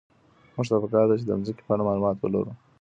موږ 0.55 0.65
ته 0.69 0.75
په 0.83 0.87
کار 0.93 1.05
ده 1.09 1.15
چي 1.19 1.25
د 1.27 1.31
مځکي 1.39 1.61
په 1.65 1.71
اړه 1.73 1.83
معلومات 1.87 2.17
ولرو. 2.19 2.53